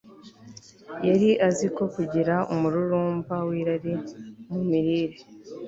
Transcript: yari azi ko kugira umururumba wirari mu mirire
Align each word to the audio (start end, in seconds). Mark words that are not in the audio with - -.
yari 1.07 1.29
azi 1.47 1.67
ko 1.75 1.83
kugira 1.95 2.35
umururumba 2.53 3.35
wirari 3.49 3.93
mu 4.51 4.61
mirire 4.69 5.17